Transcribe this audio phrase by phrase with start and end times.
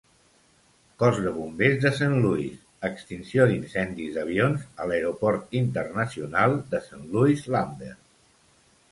[1.01, 2.47] Cos de bombers de Saint Louis-
[2.89, 8.01] Extinció d'incendis d'avions a l'Aeroport Internacional de Saint Louis-Lambert.